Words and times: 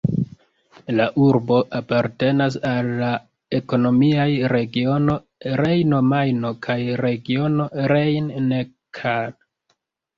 La 0.99 1.05
urbo 1.25 1.59
apartenas 1.79 2.57
al 2.71 2.89
la 3.03 3.11
ekonomiaj 3.59 4.27
regiono 4.57 5.21
Rejno-Majno 5.63 6.55
kaj 6.69 6.81
regiono 7.07 7.73
Rhein-Neckar. 7.97 9.41